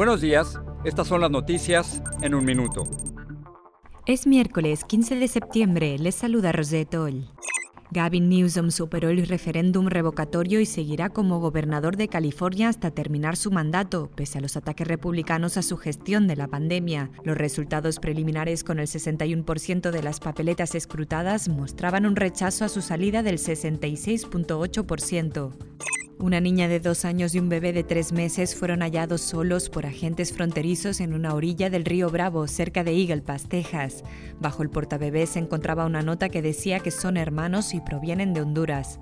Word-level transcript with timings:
Buenos 0.00 0.22
días, 0.22 0.58
estas 0.82 1.08
son 1.08 1.20
las 1.20 1.30
noticias 1.30 2.00
en 2.22 2.34
un 2.34 2.42
minuto. 2.42 2.84
Es 4.06 4.26
miércoles 4.26 4.82
15 4.84 5.16
de 5.16 5.28
septiembre, 5.28 5.98
les 5.98 6.14
saluda 6.14 6.52
Rosette 6.52 6.94
Oll. 6.94 7.28
Gavin 7.90 8.30
Newsom 8.30 8.70
superó 8.70 9.10
el 9.10 9.26
referéndum 9.26 9.88
revocatorio 9.88 10.58
y 10.58 10.64
seguirá 10.64 11.10
como 11.10 11.38
gobernador 11.38 11.98
de 11.98 12.08
California 12.08 12.70
hasta 12.70 12.92
terminar 12.92 13.36
su 13.36 13.50
mandato, 13.50 14.10
pese 14.16 14.38
a 14.38 14.40
los 14.40 14.56
ataques 14.56 14.88
republicanos 14.88 15.58
a 15.58 15.62
su 15.62 15.76
gestión 15.76 16.26
de 16.26 16.36
la 16.36 16.48
pandemia. 16.48 17.10
Los 17.22 17.36
resultados 17.36 17.98
preliminares 17.98 18.64
con 18.64 18.78
el 18.78 18.86
61% 18.86 19.90
de 19.90 20.02
las 20.02 20.18
papeletas 20.18 20.74
escrutadas 20.74 21.50
mostraban 21.50 22.06
un 22.06 22.16
rechazo 22.16 22.64
a 22.64 22.70
su 22.70 22.80
salida 22.80 23.22
del 23.22 23.36
66.8%. 23.36 25.52
Una 26.20 26.38
niña 26.38 26.68
de 26.68 26.80
dos 26.80 27.06
años 27.06 27.34
y 27.34 27.38
un 27.38 27.48
bebé 27.48 27.72
de 27.72 27.82
tres 27.82 28.12
meses 28.12 28.54
fueron 28.54 28.80
hallados 28.80 29.22
solos 29.22 29.70
por 29.70 29.86
agentes 29.86 30.34
fronterizos 30.34 31.00
en 31.00 31.14
una 31.14 31.32
orilla 31.32 31.70
del 31.70 31.86
río 31.86 32.10
Bravo, 32.10 32.46
cerca 32.46 32.84
de 32.84 32.92
Eagle 32.92 33.22
Pass, 33.22 33.48
Texas. 33.48 34.04
Bajo 34.38 34.62
el 34.62 34.68
portabebé 34.68 35.26
se 35.26 35.38
encontraba 35.38 35.86
una 35.86 36.02
nota 36.02 36.28
que 36.28 36.42
decía 36.42 36.80
que 36.80 36.90
son 36.90 37.16
hermanos 37.16 37.72
y 37.72 37.80
provienen 37.80 38.34
de 38.34 38.42
Honduras. 38.42 39.00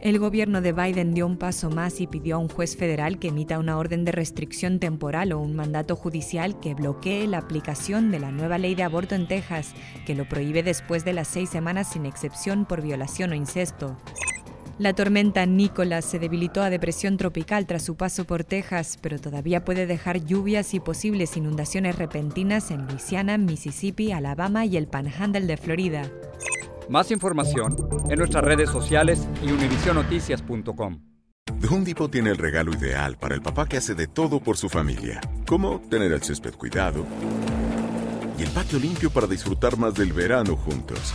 El 0.00 0.18
gobierno 0.18 0.60
de 0.62 0.72
Biden 0.72 1.14
dio 1.14 1.28
un 1.28 1.36
paso 1.36 1.70
más 1.70 2.00
y 2.00 2.08
pidió 2.08 2.34
a 2.34 2.38
un 2.40 2.48
juez 2.48 2.76
federal 2.76 3.20
que 3.20 3.28
emita 3.28 3.60
una 3.60 3.78
orden 3.78 4.04
de 4.04 4.10
restricción 4.10 4.80
temporal 4.80 5.30
o 5.30 5.38
un 5.38 5.54
mandato 5.54 5.94
judicial 5.94 6.58
que 6.58 6.74
bloquee 6.74 7.28
la 7.28 7.38
aplicación 7.38 8.10
de 8.10 8.18
la 8.18 8.32
nueva 8.32 8.58
ley 8.58 8.74
de 8.74 8.82
aborto 8.82 9.14
en 9.14 9.28
Texas, 9.28 9.74
que 10.04 10.16
lo 10.16 10.28
prohíbe 10.28 10.64
después 10.64 11.04
de 11.04 11.12
las 11.12 11.28
seis 11.28 11.50
semanas 11.50 11.92
sin 11.92 12.04
excepción 12.04 12.64
por 12.64 12.82
violación 12.82 13.30
o 13.30 13.36
incesto. 13.36 13.96
La 14.78 14.94
tormenta 14.94 15.44
Nicholas 15.44 16.04
se 16.04 16.18
debilitó 16.18 16.62
a 16.62 16.70
depresión 16.70 17.16
tropical 17.16 17.66
tras 17.66 17.82
su 17.82 17.94
paso 17.96 18.24
por 18.24 18.42
Texas, 18.42 18.98
pero 19.00 19.18
todavía 19.18 19.64
puede 19.64 19.86
dejar 19.86 20.24
lluvias 20.24 20.72
y 20.74 20.80
posibles 20.80 21.36
inundaciones 21.36 21.96
repentinas 21.96 22.70
en 22.70 22.86
Luisiana, 22.86 23.36
Mississippi, 23.38 24.12
Alabama 24.12 24.64
y 24.64 24.76
el 24.76 24.86
Panhandle 24.86 25.46
de 25.46 25.56
Florida. 25.56 26.10
Más 26.88 27.10
información 27.10 27.76
en 28.08 28.18
nuestras 28.18 28.44
redes 28.44 28.70
sociales 28.70 29.28
y 29.42 29.52
univisionoticias.com. 29.52 31.00
The 31.60 31.68
Home 31.68 31.84
Depot 31.84 32.10
tiene 32.10 32.30
el 32.30 32.38
regalo 32.38 32.72
ideal 32.72 33.16
para 33.18 33.34
el 33.34 33.42
papá 33.42 33.66
que 33.68 33.76
hace 33.76 33.94
de 33.94 34.08
todo 34.08 34.40
por 34.40 34.56
su 34.56 34.68
familia, 34.68 35.20
como 35.46 35.80
tener 35.80 36.12
el 36.12 36.22
césped 36.22 36.54
cuidado 36.54 37.06
y 38.38 38.42
el 38.42 38.48
patio 38.50 38.78
limpio 38.78 39.10
para 39.10 39.26
disfrutar 39.26 39.76
más 39.76 39.94
del 39.94 40.12
verano 40.12 40.56
juntos. 40.56 41.14